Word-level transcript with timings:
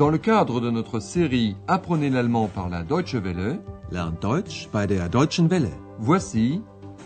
Dans 0.00 0.08
le 0.08 0.16
cadre 0.16 0.62
de 0.62 0.70
notre 0.70 0.98
série 0.98 1.56
Apprenez 1.68 2.08
l'allemand 2.08 2.48
par 2.48 2.70
la 2.70 2.82
Deutsche 2.82 3.16
Welle, 3.16 3.60
Lernt 3.90 4.22
Deutsch 4.22 4.66
bei 4.72 4.86
der 4.86 5.10
Deutschen 5.10 5.50
Welle. 5.50 5.68
voici 5.98 6.62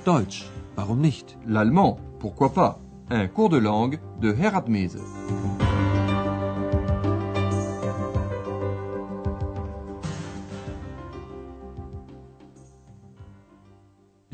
Deutsch, 0.07 0.45
warum 0.77 1.01
nicht? 1.01 1.37
l'allemand, 1.45 1.99
pourquoi 2.21 2.53
pas, 2.53 2.79
un 3.11 3.27
cours 3.27 3.49
de 3.49 3.57
langue 3.57 3.99
de 4.21 4.33
Herat 4.33 4.67
Mese. 4.69 5.01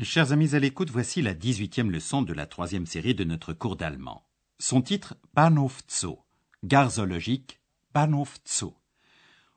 Chers 0.03 0.31
amis 0.33 0.53
à 0.53 0.59
l'écoute, 0.59 0.91
voici 0.91 1.23
la 1.23 1.33
18e 1.33 1.89
leçon 1.89 2.21
de 2.21 2.33
la 2.33 2.45
troisième 2.45 2.85
série 2.85 3.15
de 3.15 3.23
notre 3.23 3.53
cours 3.53 3.75
d'allemand. 3.75 4.21
Son 4.59 4.83
titre, 4.83 5.15
Bahnhof 5.33 5.81
Zoo, 5.89 6.19
gare 6.63 6.91
zoologique, 6.91 7.60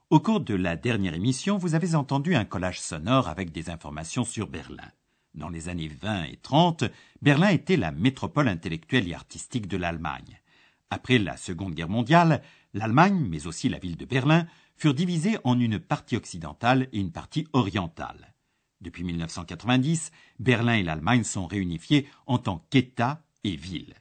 Au 0.09 0.19
cours 0.19 0.41
de 0.41 0.55
la 0.55 0.75
dernière 0.75 1.13
émission, 1.13 1.57
vous 1.57 1.73
avez 1.73 1.95
entendu 1.95 2.35
un 2.35 2.43
collage 2.43 2.81
sonore 2.81 3.29
avec 3.29 3.51
des 3.51 3.69
informations 3.69 4.25
sur 4.25 4.47
Berlin. 4.47 4.91
Dans 5.35 5.47
les 5.47 5.69
années 5.69 5.87
20 5.87 6.25
et 6.25 6.37
30, 6.41 6.83
Berlin 7.21 7.49
était 7.49 7.77
la 7.77 7.91
métropole 7.91 8.47
intellectuelle 8.47 9.07
et 9.07 9.13
artistique 9.13 9.67
de 9.67 9.77
l'Allemagne. 9.77 10.41
Après 10.89 11.17
la 11.17 11.37
Seconde 11.37 11.75
Guerre 11.75 11.89
mondiale, 11.89 12.41
l'Allemagne, 12.73 13.25
mais 13.29 13.47
aussi 13.47 13.69
la 13.69 13.79
ville 13.79 13.97
de 13.97 14.05
Berlin, 14.05 14.47
furent 14.75 14.93
divisées 14.93 15.37
en 15.45 15.57
une 15.59 15.79
partie 15.79 16.17
occidentale 16.17 16.89
et 16.91 16.99
une 16.99 17.11
partie 17.11 17.47
orientale. 17.53 18.33
Depuis 18.81 19.05
1990, 19.05 20.11
Berlin 20.39 20.73
et 20.73 20.83
l'Allemagne 20.83 21.23
sont 21.23 21.47
réunifiés 21.47 22.07
en 22.27 22.37
tant 22.37 22.65
qu'État 22.69 23.21
et 23.45 23.55
ville. 23.55 23.95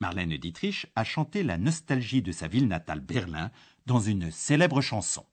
Marlène 0.00 0.36
Dietrich 0.36 0.86
a 0.96 1.04
chanté 1.04 1.42
la 1.42 1.56
nostalgie 1.56 2.20
de 2.20 2.32
sa 2.32 2.48
ville 2.48 2.68
natale 2.68 3.00
Berlin 3.00 3.50
dans 3.86 4.00
une 4.00 4.30
célèbre 4.30 4.80
chanson. 4.80 5.24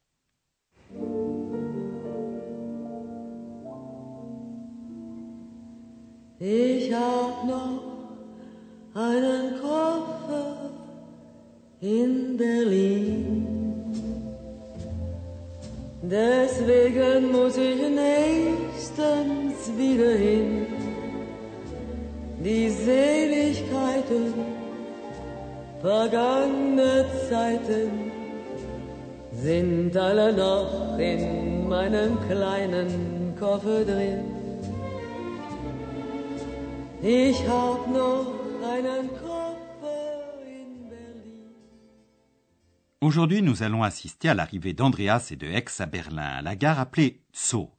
Ich 6.39 6.91
hab 6.91 7.45
noch 7.47 7.83
einen 8.95 9.59
Koffer 9.61 10.71
in 11.81 12.35
Berlin. 12.35 13.47
Deswegen 16.01 17.31
muss 17.31 17.57
ich 17.57 17.79
nächstens 17.79 19.71
wieder 19.77 20.15
hin. 20.15 20.65
Die 22.43 22.69
Seligkeiten 22.69 24.33
vergangener 25.79 27.05
Zeiten 27.29 28.00
sind 29.41 29.97
alle 29.97 30.33
noch 30.33 30.99
in 30.99 31.67
meinem 31.67 32.17
kleinen 32.27 33.35
Koffer 33.39 33.83
drin. 33.83 34.23
Ich 37.01 37.37
hab 37.47 37.87
noch 37.87 38.27
einen 38.63 39.09
Koffer 39.09 40.43
in 40.45 40.89
Berlin. 40.89 41.55
Aujourd'hui, 43.01 43.41
nous 43.41 43.63
allons 43.63 43.81
assister 43.83 44.29
à 44.29 44.35
l'arrivée 44.35 44.73
d'Andreas 44.73 45.29
et 45.31 45.35
de 45.37 45.47
Aix 45.47 45.65
à 45.79 45.87
Berlin, 45.87 46.43
la 46.43 46.55
gare 46.55 46.79
appelée 46.79 47.23
Zoo. 47.35 47.71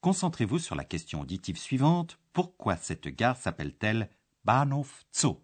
Concentrez-vous 0.00 0.58
sur 0.58 0.76
la 0.76 0.84
question 0.84 1.20
auditive 1.20 1.58
suivante. 1.58 2.18
Pourquoi 2.32 2.76
cette 2.76 3.08
gare 3.08 3.36
s'appelle-t-elle 3.36 4.08
Bahnhof 4.44 5.04
Zoo 5.14 5.38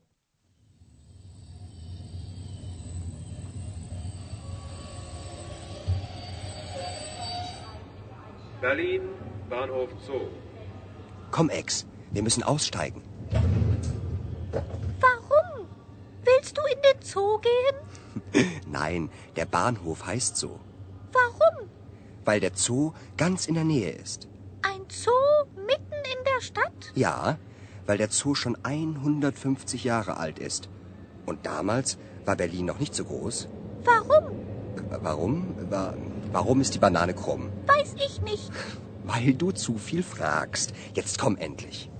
Berlin, 8.60 9.02
Bahnhof 9.48 9.90
Zoo. 10.06 10.28
Komm, 11.30 11.48
Ex, 11.50 11.86
wir 12.10 12.22
müssen 12.22 12.42
aussteigen. 12.42 13.02
Warum? 15.00 15.66
Willst 16.24 16.56
du 16.56 16.62
in 16.72 16.80
den 16.82 17.02
Zoo 17.02 17.38
gehen? 17.38 18.50
Nein, 18.70 19.10
der 19.36 19.44
Bahnhof 19.46 20.06
heißt 20.06 20.36
so, 20.36 20.58
Warum? 21.12 21.68
weil 22.24 22.40
der 22.40 22.52
Zoo 22.54 22.92
ganz 23.16 23.46
in 23.46 23.54
der 23.54 23.64
Nähe 23.64 23.90
ist. 23.90 24.28
Ein 24.62 24.82
Zoo 24.88 25.10
mitten 25.56 25.92
in 25.94 26.24
der 26.24 26.40
Stadt? 26.42 26.92
Ja, 26.94 27.38
weil 27.86 27.98
der 27.98 28.10
Zoo 28.10 28.34
schon 28.34 28.56
150 28.62 29.84
Jahre 29.84 30.16
alt 30.18 30.38
ist. 30.38 30.68
Und 31.26 31.46
damals 31.46 31.96
war 32.24 32.36
Berlin 32.36 32.66
noch 32.66 32.78
nicht 32.80 32.94
so 32.94 33.04
groß. 33.04 33.48
Warum? 33.84 34.24
Warum? 35.02 35.54
Wa- 35.70 35.94
Warum 36.32 36.60
ist 36.60 36.74
die 36.74 36.78
Banane 36.78 37.14
krumm? 37.14 37.50
Weiß 37.66 37.94
ich 37.94 38.20
nicht. 38.20 38.50
Weil 39.04 39.34
du 39.34 39.52
zu 39.52 39.78
viel 39.78 40.02
fragst. 40.02 40.74
Jetzt 40.94 41.18
komm 41.18 41.36
endlich. 41.36 41.90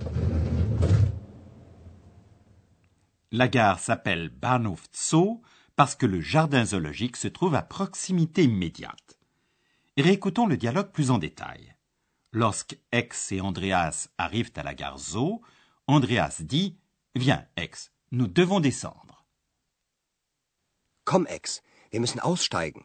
La 3.31 3.47
gare 3.47 3.79
s'appelle 3.79 4.29
Bahnhof 4.29 4.83
Zoo 4.91 5.41
parce 5.75 5.95
que 5.95 6.05
le 6.05 6.21
jardin 6.21 6.65
zoologique 6.65 7.17
se 7.17 7.27
trouve 7.27 7.55
à 7.55 7.61
proximité 7.61 8.43
immédiate. 8.43 9.17
Réécoutons 9.97 10.47
le 10.47 10.57
dialogue 10.57 10.91
plus 10.91 11.09
en 11.09 11.17
détail. 11.17 11.75
Lorsque 12.31 12.77
Ex 12.91 13.31
et 13.31 13.41
Andreas 13.41 14.09
arrivent 14.17 14.51
à 14.55 14.63
la 14.63 14.75
gare 14.75 14.99
Zoo, 14.99 15.41
Andreas 15.87 16.41
dit 16.41 16.77
Viens, 17.15 17.45
Ex, 17.55 17.91
nous 18.11 18.27
devons 18.27 18.59
descendre. 18.59 19.25
Komm, 21.05 21.25
Ex, 21.27 21.63
wir 21.91 21.99
müssen 21.99 22.19
aussteigen. 22.19 22.83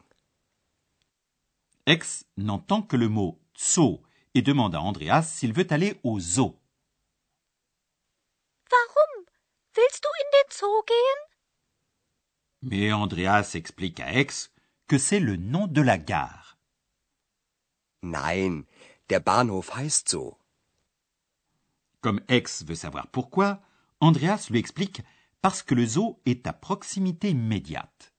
Ex 1.85 2.25
n'entend 2.37 2.81
que 2.81 2.97
le 2.97 3.09
mot 3.09 3.39
zoo 3.55 4.01
et 4.33 4.41
demande 4.41 4.73
à 4.73 4.81
Andreas 4.81 5.23
s'il 5.23 5.53
veut 5.53 5.67
aller 5.69 5.99
au 6.03 6.19
zoo. 6.19 6.59
Warum? 8.71 9.25
Willst 9.75 10.03
du 10.03 10.07
in 10.07 10.29
den 10.33 10.51
Zoo 10.51 10.83
gehen? 10.87 11.21
Mais 12.63 12.91
Andreas 12.91 13.51
explique 13.53 13.99
à 13.99 14.13
Ex 14.13 14.51
que 14.87 14.97
c'est 14.97 15.19
le 15.19 15.35
nom 15.35 15.67
de 15.67 15.81
la 15.81 15.99
gare. 15.99 16.57
Nein, 18.01 18.65
der 19.09 19.19
Bahnhof 19.19 19.75
heißt 19.75 20.09
so. 20.09 20.39
Comme 22.01 22.21
Ex 22.27 22.65
veut 22.65 22.75
savoir 22.75 23.07
pourquoi, 23.11 23.61
Andreas 23.99 24.47
lui 24.49 24.57
explique 24.59 25.03
parce 25.41 25.61
que 25.61 25.75
le 25.75 25.85
zoo 25.85 26.19
est 26.25 26.47
à 26.47 26.53
proximité 26.53 27.29
immédiate. 27.29 28.14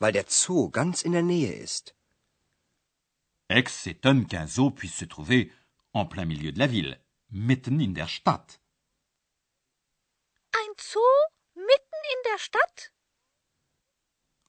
Weil 0.00 0.12
der 0.12 0.24
Zoo 0.26 0.70
ganz 0.70 1.02
in 1.02 1.12
der 1.12 1.22
Nähe 1.22 1.52
ist. 1.52 1.94
Ex 3.48 3.66
s'étonne 3.84 4.26
qu'un 4.26 4.46
zoo 4.46 4.70
puisse 4.70 4.98
se 4.98 5.04
trouver 5.04 5.50
en 5.92 6.06
plein 6.06 6.24
milieu 6.24 6.52
de 6.52 6.58
la 6.58 6.66
ville, 6.66 6.98
mitten 7.30 7.80
in 7.80 7.94
der 7.94 8.08
Stadt. 8.08 8.60
Ein 10.52 10.72
Zoo 10.78 11.14
mitten 11.54 12.00
in 12.14 12.20
der 12.30 12.38
Stadt? 12.38 12.92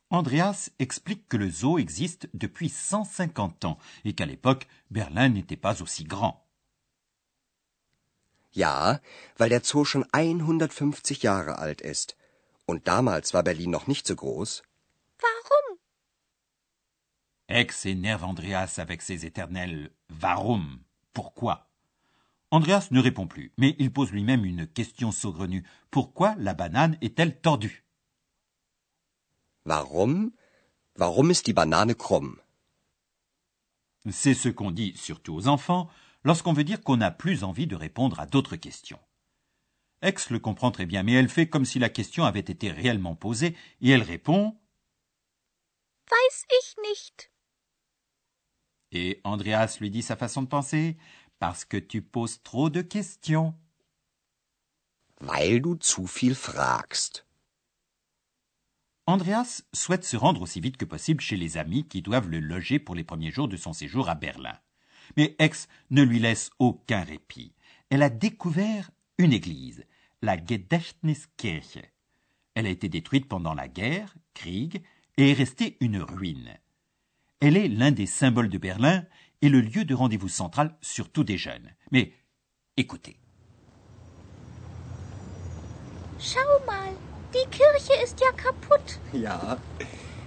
Andreas 0.10 0.72
explique 0.78 1.28
que 1.30 1.38
le 1.38 1.50
zoo 1.50 1.78
existe 1.78 2.30
depuis 2.34 2.70
150 2.70 3.66
ans 3.66 3.78
et 4.06 4.14
qu'à 4.14 4.26
l'époque, 4.26 4.68
Berlin 4.90 5.30
n'était 5.30 5.62
pas 5.68 5.82
aussi 5.82 6.04
grand. 6.04 6.46
Ja, 8.52 9.02
weil 9.38 9.50
der 9.50 9.64
Zoo 9.64 9.86
schon 9.86 10.06
150 10.12 11.24
Jahre 11.24 11.58
alt 11.60 11.82
ist. 11.82 12.18
Und 12.66 12.88
damals 12.88 13.34
war 13.34 13.44
Berlin 13.44 13.72
noch 13.72 13.88
nicht 13.88 14.06
so 14.06 14.16
groß. 14.16 14.64
Ex 17.52 17.86
énerve 17.86 18.24
Andreas 18.24 18.76
avec 18.78 19.02
ses 19.02 19.26
éternels 19.26 19.92
Warum 20.22 20.80
Pourquoi? 21.14 21.70
Andreas 22.50 22.88
ne 22.92 23.02
répond 23.02 23.28
plus, 23.28 23.52
mais 23.58 23.76
il 23.78 23.92
pose 23.92 24.12
lui-même 24.12 24.46
une 24.46 24.66
question 24.66 25.12
saugrenue. 25.12 25.66
Pourquoi 25.90 26.34
la 26.38 26.54
banane 26.54 26.98
est-elle 27.02 27.40
tordue? 27.42 27.86
Warum? 29.66 30.32
Warum 30.98 31.32
ist 31.32 31.46
die 31.46 31.54
Banane 31.54 31.94
krumm? 31.94 32.38
C'est 34.10 34.34
ce 34.34 34.50
qu'on 34.50 34.72
dit 34.72 34.94
surtout 34.96 35.34
aux 35.34 35.48
enfants 35.48 35.90
lorsqu'on 36.24 36.54
veut 36.54 36.64
dire 36.64 36.82
qu'on 36.82 36.98
n'a 36.98 37.12
plus 37.12 37.44
envie 37.44 37.68
de 37.68 37.76
répondre 37.76 38.20
à 38.22 38.26
d'autres 38.26 38.56
questions. 38.56 39.00
Ex 40.02 40.30
le 40.30 40.40
comprend 40.40 40.72
très 40.72 40.86
bien, 40.86 41.04
mais 41.04 41.14
elle 41.14 41.30
fait 41.30 41.50
comme 41.50 41.66
si 41.66 41.80
la 41.80 41.90
question 41.90 42.24
avait 42.24 42.40
été 42.40 42.72
réellement 42.72 43.16
posée, 43.16 43.56
et 43.82 43.90
elle 43.90 44.04
répond 44.04 44.58
Weiß 46.10 46.46
ich 46.50 46.76
nicht. 46.90 47.31
Et 48.92 49.22
Andreas 49.24 49.78
lui 49.80 49.90
dit 49.90 50.02
sa 50.02 50.16
façon 50.16 50.42
de 50.42 50.48
penser 50.48 50.98
Parce 51.40 51.66
que 51.66 51.78
tu 51.78 52.02
poses 52.02 52.42
trop 52.44 52.70
de 52.70 52.82
questions. 52.82 53.54
Weil 55.22 55.62
du 55.62 55.78
zu 55.80 56.08
viel 56.08 56.36
fragst. 56.36 57.26
Andreas 59.06 59.64
souhaite 59.74 60.04
se 60.04 60.18
rendre 60.18 60.42
aussi 60.42 60.60
vite 60.60 60.78
que 60.78 60.86
possible 60.86 61.22
chez 61.22 61.38
les 61.38 61.58
amis 61.58 61.88
qui 61.88 62.02
doivent 62.02 62.30
le 62.30 62.40
loger 62.40 62.80
pour 62.80 62.96
les 62.96 63.04
premiers 63.04 63.32
jours 63.32 63.48
de 63.48 63.58
son 63.58 63.74
séjour 63.74 64.10
à 64.10 64.16
Berlin. 64.16 64.58
Mais 65.18 65.36
Ex 65.40 65.68
ne 65.90 66.02
lui 66.02 66.20
laisse 66.20 66.50
aucun 66.60 67.04
répit. 67.04 67.54
Elle 67.90 68.04
a 68.04 68.10
découvert 68.10 68.92
une 69.18 69.34
église, 69.34 69.86
la 70.22 70.38
Gedächtniskirche. 70.38 71.80
Elle 72.56 72.66
a 72.66 72.70
été 72.70 72.90
détruite 72.90 73.28
pendant 73.28 73.54
la 73.54 73.68
guerre, 73.68 74.16
Krieg, 74.34 74.84
et 75.18 75.32
est 75.32 75.34
restée 75.34 75.78
une 75.82 76.02
ruine. 76.02 76.58
Elle 77.42 77.58
est 77.58 77.68
l'un 77.68 77.92
des 77.92 78.06
symboles 78.06 78.50
de 78.50 78.60
Berlin 78.60 79.04
et 79.42 79.50
le 79.50 79.62
lieu 79.62 79.84
de 79.84 79.96
rendez-vous 79.96 80.30
central 80.30 80.76
surtout 80.80 81.24
des 81.24 81.40
jeunes. 81.40 81.72
Mais 81.92 82.14
écoutez. 82.78 83.18
Schau 86.20 86.40
mal, 86.68 86.94
die 87.34 87.50
Kirche 87.50 87.94
ist 88.04 88.20
ja 88.20 88.32
kaputt. 88.32 89.00
Ja, 89.12 89.58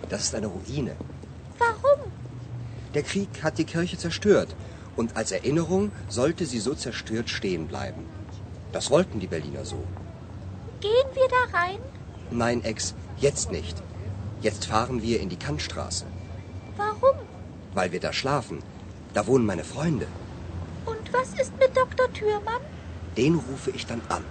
das 0.08 0.24
ist 0.24 0.34
eine 0.34 0.48
Ruine. 0.48 0.96
Warum? 1.56 2.00
Der 2.94 3.04
Krieg 3.04 3.44
hat 3.44 3.58
die 3.58 3.64
Kirche 3.64 3.96
zerstört. 3.96 4.56
Und 4.96 5.16
als 5.16 5.30
Erinnerung 5.30 5.92
sollte 6.08 6.46
sie 6.46 6.58
so 6.58 6.74
zerstört 6.74 7.30
stehen 7.30 7.68
bleiben. 7.68 8.04
Das 8.72 8.90
wollten 8.90 9.20
die 9.20 9.28
Berliner 9.28 9.64
so. 9.64 9.84
Gehen 10.80 11.10
wir 11.14 11.28
da 11.28 11.58
rein? 11.58 11.78
Nein, 12.32 12.64
Ex, 12.64 12.94
jetzt 13.18 13.52
nicht. 13.52 13.80
Jetzt 14.42 14.64
fahren 14.66 15.00
wir 15.00 15.20
in 15.20 15.28
die 15.28 15.38
Kantstraße. 15.38 16.06
Warum? 16.76 17.16
Weil 17.74 17.92
wir 17.92 18.00
da 18.00 18.12
schlafen. 18.12 18.62
Da 19.12 19.26
wohnen 19.26 19.46
meine 19.46 19.64
Freunde. 19.64 20.06
Und 20.86 21.12
was 21.12 21.34
ist 21.34 21.52
mit 21.58 21.76
Dr. 21.76 22.12
Thürmann? 22.12 22.62
Den 23.16 23.36
rufe 23.36 23.70
ich 23.70 23.86
dann 23.86 24.02
an. 24.08 24.24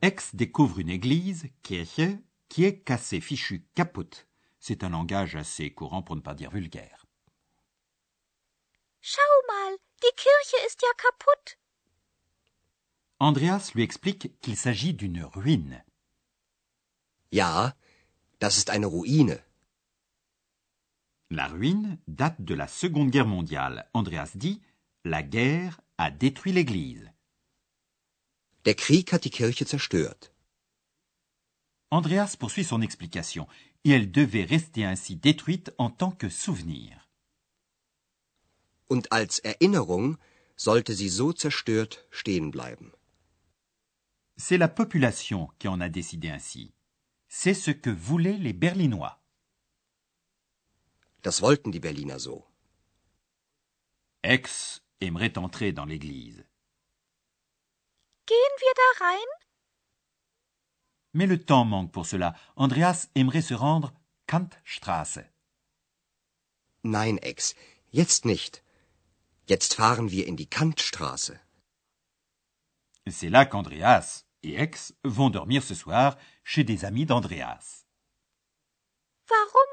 Aix 0.00 0.30
découvre 0.34 0.78
une 0.78 0.90
église, 0.90 1.48
Kirche, 1.62 2.18
qui 2.48 2.64
est 2.64 2.84
cassée, 2.84 3.20
fichue, 3.20 3.66
kaputt. 3.74 4.26
C'est 4.60 4.84
un 4.84 4.90
langage 4.90 5.34
assez 5.34 5.70
courant 5.72 6.02
pour 6.02 6.16
ne 6.16 6.20
pas 6.20 6.34
dire 6.34 6.50
vulgaire. 6.52 7.06
Schau 9.00 9.20
mal, 9.48 9.76
die 10.02 10.14
Kirche 10.16 10.66
ist 10.66 10.82
ja 10.82 10.88
kaputt. 10.96 11.58
Andreas 13.20 13.72
lui 13.74 13.82
explique 13.82 14.38
qu'il 14.40 14.56
s'agit 14.56 14.94
d'une 14.94 15.24
ruine. 15.24 15.82
Ja, 17.32 17.74
das 18.38 18.56
ist 18.56 18.70
eine 18.70 18.86
Ruine. 18.86 19.42
La 21.30 21.48
ruine 21.48 21.98
date 22.06 22.40
de 22.40 22.54
la 22.54 22.68
Seconde 22.68 23.10
Guerre 23.10 23.26
mondiale. 23.26 23.88
Andreas 23.92 24.36
dit 24.36 24.60
La 25.04 25.22
guerre 25.22 25.80
a 25.98 26.10
détruit 26.10 26.52
l'église. 26.52 27.10
Der 28.64 28.74
Krieg 28.74 29.12
hat 29.12 29.24
die 29.24 29.30
Kirche 29.30 29.66
zerstört. 29.66 30.32
Andreas 31.90 32.36
poursuit 32.36 32.64
son 32.64 32.82
explication, 32.82 33.46
et 33.84 33.90
elle 33.90 34.10
devait 34.10 34.44
rester 34.44 34.84
ainsi 34.84 35.16
détruite 35.16 35.72
en 35.78 35.90
tant 35.90 36.12
que 36.12 36.28
souvenir. 36.28 37.08
Und 38.88 39.12
als 39.12 39.38
Erinnerung 39.40 40.18
sollte 40.56 40.94
sie 40.94 41.08
so 41.08 41.32
zerstört 41.32 42.06
stehen 42.10 42.50
bleiben. 42.50 42.92
C'est 44.36 44.58
la 44.58 44.68
population 44.68 45.50
qui 45.58 45.68
en 45.68 45.80
a 45.80 45.88
décidé 45.88 46.30
ainsi. 46.30 46.72
C'est 47.28 47.54
ce 47.54 47.70
que 47.70 47.90
voulaient 47.90 48.38
les 48.38 48.54
Berlinois. 48.54 49.20
Das 51.22 51.42
wollten 51.42 51.70
die 51.70 51.80
Berliner 51.80 52.18
so. 52.18 52.46
Aix 54.22 54.80
aimerait 55.00 55.36
entrer 55.36 55.72
dans 55.72 55.84
l'église. 55.84 56.44
Gehen 58.26 58.54
wir 58.58 58.74
da 58.74 59.04
rein? 59.04 59.28
Mais 61.12 61.26
le 61.26 61.42
temps 61.42 61.64
manque 61.64 61.92
pour 61.92 62.06
cela. 62.06 62.34
Andreas 62.56 63.08
aimerait 63.14 63.42
se 63.42 63.54
rendre 63.54 63.92
Kantstraße. 64.26 65.24
Nein, 66.82 67.18
Ex, 67.18 67.54
jetzt 67.90 68.24
nicht. 68.24 68.62
Jetzt 69.46 69.74
fahren 69.74 70.10
wir 70.10 70.26
in 70.26 70.36
die 70.36 70.48
Kantstraße. 70.48 71.40
C'est 73.06 73.30
là 73.30 73.46
qu'Andreas 73.46 74.26
et 74.42 74.56
Aix 74.56 74.94
vont 75.04 75.30
dormir 75.30 75.62
ce 75.62 75.74
soir 75.74 76.16
chez 76.52 76.64
des 76.64 76.86
amis 76.86 77.04
d'Andreas. 77.04 77.84
Warum? 79.28 79.72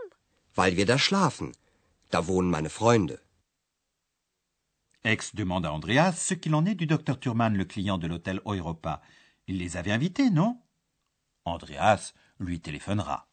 Weil 0.56 0.76
wir 0.76 0.86
da 0.86 0.98
schlafen. 0.98 1.56
Da 2.12 2.28
wohnen 2.28 2.50
meine 2.50 2.70
Freunde. 2.70 3.18
Aix 5.04 5.34
demande 5.34 5.68
à 5.68 5.72
Andreas 5.72 6.16
ce 6.28 6.34
qu'il 6.34 6.54
en 6.54 6.66
est 6.66 6.76
du 6.76 6.86
docteur 6.86 7.18
Thurman, 7.18 7.56
le 7.56 7.64
client 7.64 7.98
de 7.98 8.08
l'hôtel 8.08 8.42
Europa. 8.46 9.02
Il 9.48 9.58
les 9.58 9.78
avait 9.78 9.94
invités, 9.94 10.30
non? 10.30 10.62
Andreas 11.46 12.14
lui 12.40 12.60
téléphonera. 12.60 13.26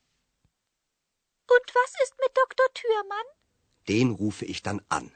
Und 1.49 1.67
was 1.75 1.93
ist 2.05 2.15
mit 2.21 2.33
Dr. 2.43 2.69
Thürmann? 2.75 3.29
Den 3.89 4.11
rufe 4.13 4.45
ich 4.45 4.63
dann 4.63 4.81
an. 4.89 5.11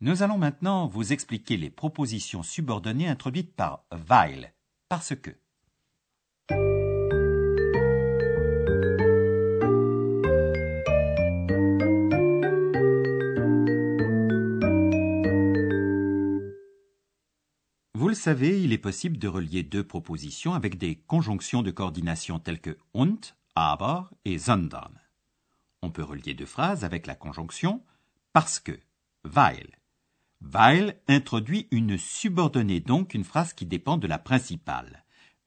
Nous 0.00 0.22
allons 0.22 0.36
maintenant 0.36 0.88
vous 0.88 1.14
expliquer 1.14 1.56
les 1.56 1.70
propositions 1.70 2.42
subordonnées 2.42 3.08
introduites 3.08 3.56
par 3.56 3.86
weil, 3.90 4.52
parce 4.90 5.16
que. 5.16 5.34
Savez, 18.16 18.62
il 18.62 18.72
est 18.72 18.78
possible 18.78 19.18
de 19.18 19.28
relier 19.28 19.62
deux 19.62 19.84
propositions 19.84 20.54
avec 20.54 20.78
des 20.78 20.96
conjonctions 20.96 21.62
de 21.62 21.70
coordination 21.70 22.40
telles 22.40 22.60
que 22.60 22.76
und, 22.94 23.36
aber 23.54 24.10
et 24.24 24.38
sondern. 24.38 25.00
On 25.82 25.90
peut 25.90 26.02
relier 26.02 26.34
deux 26.34 26.46
phrases 26.46 26.84
avec 26.84 27.06
la 27.06 27.14
conjonction 27.14 27.84
parce 28.32 28.58
que, 28.58 28.80
weil. 29.22 29.68
Weil 30.40 31.00
introduit 31.08 31.68
une 31.70 31.96
subordonnée, 31.96 32.80
donc 32.80 33.14
une 33.14 33.24
phrase 33.24 33.52
qui 33.52 33.66
dépend 33.66 33.96
de 33.96 34.06
la 34.06 34.18
principale. 34.18 35.04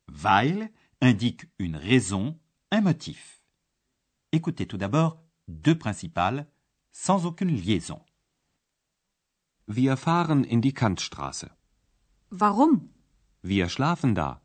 Weil 0.07 0.71
indique 1.01 1.45
une 1.59 1.75
raison, 1.75 2.39
un 2.71 2.81
motif. 2.81 3.43
Écoutez 4.31 4.65
tout 4.65 4.77
d'abord 4.77 5.21
deux 5.47 5.77
principales, 5.77 6.47
sans 6.91 7.25
aucune 7.25 7.55
liaison. 7.55 8.01
Wir 9.67 9.97
fahren 9.97 10.45
in 10.45 10.61
die 10.61 10.73
Kantstraße. 10.73 11.51
Warum? 12.31 12.89
Wir 13.41 13.69
schlafen 13.69 14.13
da. 14.13 14.41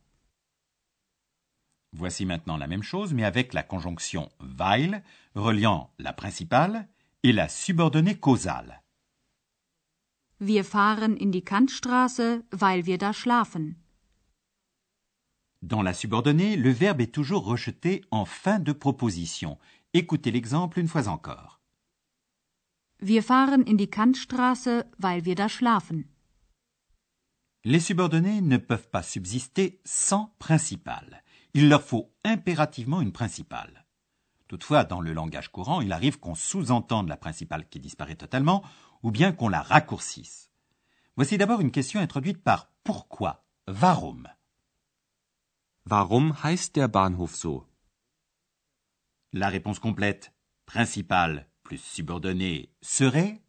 Voici 1.92 2.24
maintenant 2.24 2.56
la 2.56 2.66
même 2.66 2.82
chose, 2.82 3.12
mais 3.14 3.24
avec 3.24 3.52
la 3.52 3.62
conjonction 3.62 4.30
weil, 4.40 5.02
reliant 5.34 5.90
la 5.98 6.12
principale 6.12 6.88
et 7.22 7.32
la 7.32 7.48
subordonnée 7.48 8.18
causale. 8.18 8.80
Wir 10.40 10.64
fahren 10.64 11.16
in 11.16 11.30
die 11.30 11.44
Kantstraße, 11.44 12.44
weil 12.50 12.86
wir 12.86 12.98
da 12.98 13.12
schlafen. 13.12 13.76
Dans 15.62 15.82
la 15.82 15.94
subordonnée, 15.94 16.56
le 16.56 16.72
verbe 16.72 17.00
est 17.00 17.14
toujours 17.14 17.46
rejeté 17.46 18.02
en 18.10 18.24
fin 18.24 18.58
de 18.58 18.72
proposition. 18.72 19.58
Écoutez 19.94 20.30
l'exemple 20.30 20.78
une 20.78 20.88
fois 20.88 21.08
encore. 21.08 21.60
Wir 22.98 23.22
fahren 23.22 23.62
in 23.62 23.76
die 23.76 23.90
Kantstraße, 23.90 24.86
weil 24.98 25.24
wir 25.24 25.34
da 25.34 25.48
schlafen. 25.48 26.13
Les 27.66 27.80
subordonnées 27.80 28.42
ne 28.42 28.58
peuvent 28.58 28.90
pas 28.90 29.02
subsister 29.02 29.80
sans 29.86 30.34
principale. 30.38 31.24
Il 31.54 31.70
leur 31.70 31.82
faut 31.82 32.12
impérativement 32.22 33.00
une 33.00 33.12
principale. 33.12 33.86
Toutefois, 34.48 34.84
dans 34.84 35.00
le 35.00 35.14
langage 35.14 35.50
courant, 35.50 35.80
il 35.80 35.90
arrive 35.92 36.18
qu'on 36.18 36.34
sous-entende 36.34 37.08
la 37.08 37.16
principale 37.16 37.66
qui 37.66 37.80
disparaît 37.80 38.16
totalement, 38.16 38.62
ou 39.02 39.10
bien 39.10 39.32
qu'on 39.32 39.48
la 39.48 39.62
raccourcisse. 39.62 40.50
Voici 41.16 41.38
d'abord 41.38 41.62
une 41.62 41.70
question 41.70 42.00
introduite 42.00 42.42
par 42.42 42.70
pourquoi, 42.82 43.46
warum. 43.66 44.28
Warum 45.86 46.34
heißt 46.44 46.74
der 46.74 46.88
Bahnhof 46.88 47.34
so? 47.34 47.66
La 49.32 49.48
réponse 49.48 49.78
complète, 49.78 50.34
principale 50.66 51.48
plus 51.62 51.78
subordonnée, 51.78 52.70
serait? 52.82 53.40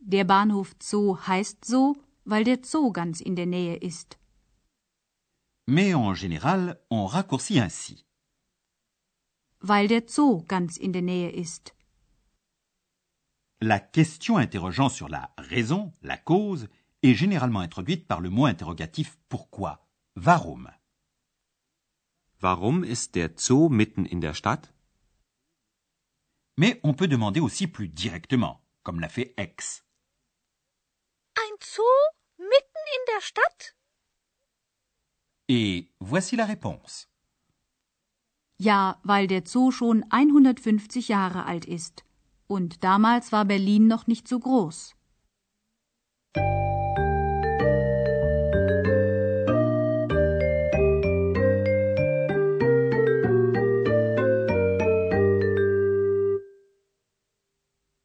Der 0.00 0.24
Bahnhof 0.24 0.74
Zoo 0.80 1.18
heißt 1.26 1.64
so, 1.64 1.96
weil 2.28 2.44
der 2.44 2.58
Zoo 2.62 2.92
ganz 2.92 3.20
in 3.20 3.36
der 3.36 3.46
Nähe 3.46 3.76
ist. 3.76 4.18
mais 5.66 5.94
en 5.94 6.14
général, 6.14 6.80
on 6.90 7.06
raccourcit 7.06 7.60
ainsi. 7.60 8.06
Weil 9.60 9.86
der 9.88 10.02
Zoo 10.08 10.42
ganz 10.48 10.76
in 10.78 10.92
der 10.92 11.02
Nähe 11.02 11.30
ist. 11.30 11.74
La 13.60 13.78
question 13.80 14.38
interrogeant 14.38 14.88
sur 14.88 15.08
la 15.08 15.34
raison, 15.36 15.92
la 16.00 16.16
cause, 16.16 16.68
est 17.02 17.14
généralement 17.14 17.60
introduite 17.60 18.06
par 18.06 18.20
le 18.20 18.30
mot 18.30 18.46
interrogatif 18.46 19.18
pourquoi, 19.28 19.86
warum? 20.16 20.70
Warum 22.40 22.84
ist 22.84 23.14
der 23.14 23.30
Zoo 23.36 23.68
mitten 23.68 24.06
in 24.06 24.20
der 24.20 24.34
Stadt? 24.34 24.72
Mais 26.56 26.80
on 26.82 26.94
peut 26.94 27.08
demander 27.08 27.40
aussi 27.40 27.66
plus 27.66 27.88
directement, 27.88 28.60
comme 28.84 29.00
l'a 29.00 29.08
fait 29.08 29.34
X. 29.38 29.84
Ein 31.36 31.56
Zoo 31.62 32.17
der 33.06 33.20
Stadt? 33.20 33.74
Et 35.48 35.88
voici 36.00 36.36
la 36.36 36.46
réponse. 36.46 37.06
Ja, 38.60 39.00
weil 39.04 39.26
der 39.26 39.42
Zoo 39.46 39.70
schon 39.70 40.04
150 40.10 41.08
Jahre 41.08 41.46
alt 41.46 41.64
ist. 41.64 42.04
Und 42.48 42.82
damals 42.82 43.30
war 43.32 43.44
Berlin 43.44 43.86
noch 43.86 44.06
nicht 44.06 44.26
so 44.26 44.38
groß. 44.40 44.94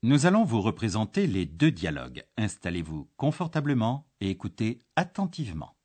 Nous 0.05 0.25
allons 0.25 0.43
vous 0.43 0.61
représenter 0.61 1.25
les 1.25 1.45
deux 1.45 1.71
dialogues. 1.71 2.23
Installez-vous 2.37 3.09
confortablement 3.15 4.05
et 4.23 4.29
écoutez 4.29 4.79
attentivement. 4.95 5.75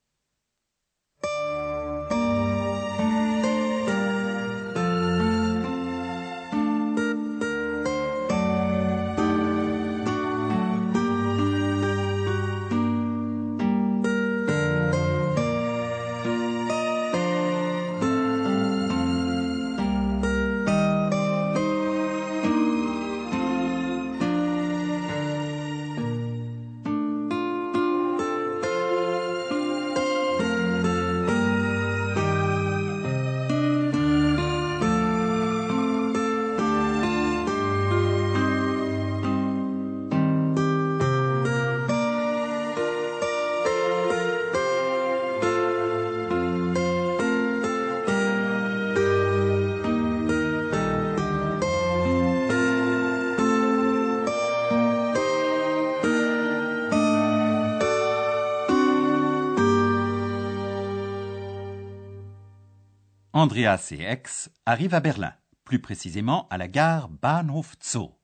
Andreas 63.35 63.92
et 63.92 64.00
Ex 64.00 64.50
arrivent 64.64 64.94
à 64.94 65.00
Berlin, 65.00 65.35
plus 65.64 65.80
précisément 65.80 66.49
à 66.49 66.56
la 66.56 66.66
gare 66.66 67.11
Bahnhof 67.11 67.76
Zoo. 67.82 68.14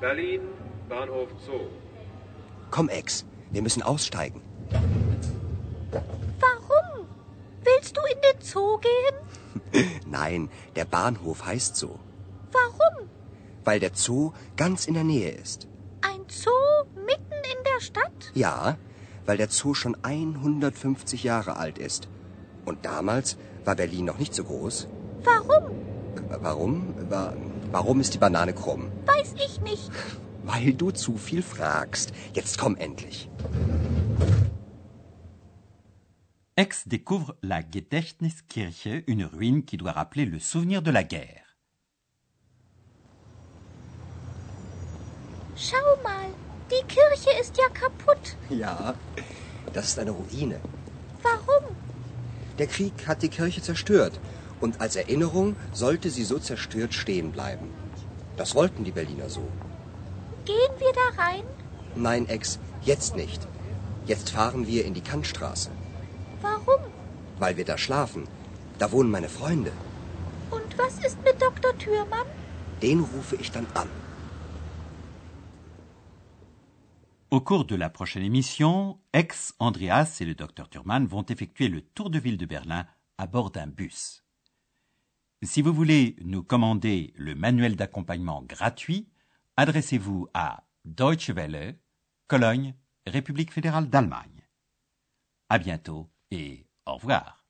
Berlin, 0.00 0.40
Bahnhof 0.88 1.28
Zoo. 1.44 1.68
Komm, 2.70 2.88
Ex, 2.88 3.26
wir 3.50 3.60
müssen 3.60 3.82
aussteigen. 3.82 4.40
Warum? 6.40 7.06
Willst 7.62 7.96
du 7.96 8.00
in 8.10 8.18
den 8.22 8.40
Zoo 8.40 8.78
gehen? 8.78 9.90
Nein, 10.06 10.48
der 10.74 10.86
Bahnhof 10.86 11.44
heißt 11.44 11.76
so. 11.76 12.00
Warum? 12.50 13.10
Weil 13.62 13.78
der 13.78 13.94
Zoo 13.94 14.32
ganz 14.56 14.86
in 14.86 14.94
der 14.94 15.04
Nähe 15.04 15.30
ist. 15.30 15.68
Zoo 16.40 16.84
mitten 17.10 17.40
in 17.52 17.60
der 17.70 17.80
Stadt? 17.80 18.30
Ja, 18.34 18.76
weil 19.26 19.36
der 19.36 19.48
Zoo 19.50 19.74
schon 19.74 19.96
150 20.02 21.22
Jahre 21.24 21.56
alt 21.56 21.78
ist. 21.78 22.08
Und 22.64 22.84
damals 22.84 23.36
war 23.64 23.76
Berlin 23.76 24.04
noch 24.06 24.18
nicht 24.18 24.34
so 24.34 24.44
groß. 24.44 24.88
Warum? 25.24 25.64
Warum? 26.40 26.94
Wa- 27.10 27.34
Warum 27.70 28.00
ist 28.00 28.14
die 28.14 28.18
Banane 28.18 28.52
krumm? 28.52 28.90
Weiß 29.06 29.34
ich 29.46 29.60
nicht. 29.60 29.90
Weil 30.44 30.74
du 30.74 30.90
zu 30.90 31.16
viel 31.16 31.42
fragst. 31.42 32.12
Jetzt 32.34 32.58
komm 32.58 32.76
endlich. 32.76 33.28
Ex 36.56 36.84
découvre 36.86 37.36
la 37.42 37.62
Gedächtniskirche, 37.62 39.02
une 39.06 39.24
ruine 39.24 39.62
qui 39.64 39.76
doit 39.78 39.92
rappeler 39.92 40.26
le 40.26 40.38
souvenir 40.40 40.82
de 40.82 40.90
la 40.90 41.02
guerre. 41.04 41.46
Schau 45.56 45.91
die 46.72 46.84
Kirche 46.86 47.30
ist 47.40 47.56
ja 47.56 47.68
kaputt. 47.68 48.36
Ja, 48.48 48.94
das 49.72 49.88
ist 49.88 49.98
eine 49.98 50.12
Ruine. 50.12 50.60
Warum? 51.22 51.64
Der 52.58 52.66
Krieg 52.66 53.06
hat 53.06 53.22
die 53.22 53.28
Kirche 53.28 53.62
zerstört. 53.62 54.18
Und 54.60 54.80
als 54.80 54.96
Erinnerung 54.96 55.56
sollte 55.72 56.08
sie 56.10 56.24
so 56.24 56.38
zerstört 56.38 56.94
stehen 56.94 57.32
bleiben. 57.32 57.68
Das 58.36 58.54
wollten 58.54 58.84
die 58.84 58.92
Berliner 58.92 59.28
so. 59.28 59.46
Gehen 60.44 60.74
wir 60.78 60.92
da 60.92 61.22
rein? 61.22 61.42
Nein, 61.94 62.28
Ex, 62.28 62.58
jetzt 62.82 63.16
nicht. 63.16 63.46
Jetzt 64.06 64.30
fahren 64.30 64.66
wir 64.66 64.84
in 64.84 64.94
die 64.94 65.00
Kantstraße. 65.00 65.70
Warum? 66.40 66.80
Weil 67.38 67.56
wir 67.56 67.64
da 67.64 67.76
schlafen. 67.76 68.28
Da 68.78 68.90
wohnen 68.92 69.10
meine 69.10 69.28
Freunde. 69.28 69.72
Und 70.50 70.78
was 70.78 70.94
ist 71.04 71.18
mit 71.24 71.40
Dr. 71.40 71.76
Thürmann? 71.78 72.26
Den 72.80 73.00
rufe 73.00 73.36
ich 73.36 73.50
dann 73.50 73.66
an. 73.74 73.88
Au 77.32 77.40
cours 77.40 77.64
de 77.64 77.76
la 77.76 77.88
prochaine 77.88 78.24
émission, 78.24 79.00
Ex, 79.14 79.54
Andreas 79.58 80.18
et 80.20 80.26
le 80.26 80.34
docteur 80.34 80.68
Thurman 80.68 81.06
vont 81.06 81.24
effectuer 81.24 81.68
le 81.68 81.80
tour 81.80 82.10
de 82.10 82.18
ville 82.18 82.36
de 82.36 82.44
Berlin 82.44 82.86
à 83.16 83.26
bord 83.26 83.50
d'un 83.50 83.68
bus. 83.68 84.22
Si 85.42 85.62
vous 85.62 85.72
voulez 85.72 86.14
nous 86.20 86.42
commander 86.42 87.14
le 87.16 87.34
manuel 87.34 87.74
d'accompagnement 87.74 88.42
gratuit, 88.42 89.08
adressez-vous 89.56 90.28
à 90.34 90.66
Deutsche 90.84 91.30
Welle, 91.30 91.78
Cologne, 92.26 92.74
République 93.06 93.50
fédérale 93.50 93.88
d'Allemagne. 93.88 94.46
À 95.48 95.58
bientôt 95.58 96.10
et 96.30 96.66
au 96.84 96.96
revoir. 96.96 97.46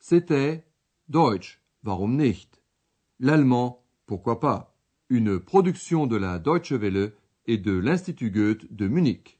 C'était 0.00 0.66
Deutsch, 1.06 1.62
warum 1.84 2.16
nicht? 2.16 2.60
L'allemand, 3.20 3.86
pourquoi 4.06 4.40
pas? 4.40 4.76
Une 5.10 5.38
production 5.38 6.08
de 6.08 6.16
la 6.16 6.40
Deutsche 6.40 6.72
Welle 6.72 7.14
et 7.46 7.58
de 7.58 7.72
l'Institut 7.72 8.30
Goethe 8.30 8.72
de 8.72 8.88
Munich. 8.88 9.39